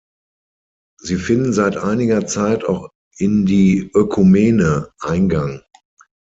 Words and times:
Sie 0.99 1.17
finden 1.17 1.53
seit 1.53 1.77
einiger 1.77 2.25
Zeit 2.25 2.63
auch 2.65 2.89
in 3.19 3.45
die 3.45 3.91
Ökumene 3.93 4.91
Eingang. 4.99 5.61